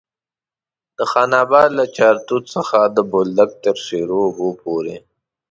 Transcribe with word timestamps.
د 0.97 0.99
خان 1.11 1.31
اباد 1.45 1.69
له 1.79 1.85
چارتوت 1.97 2.43
څخه 2.55 2.77
د 2.95 2.97
بولدک 3.11 3.49
تر 3.63 3.75
شیرو 3.85 4.17
اوبو 4.27 4.47
پورې. 4.61 4.97